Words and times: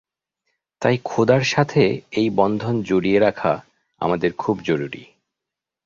তাই 0.81 0.97
খোদার 1.03 1.43
সাথে 1.43 1.83
এই 2.11 2.27
বন্ধন 2.29 2.75
জড়িয়ে 2.81 3.19
রাখা 3.19 3.53
আমাদের 4.01 4.31
খুব 4.33 4.55
জরুরি। 4.63 5.03